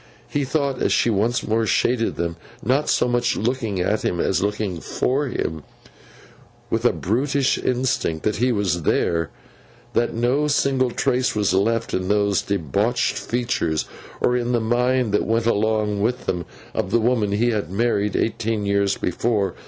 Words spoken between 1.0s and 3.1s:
once more shaded them—not so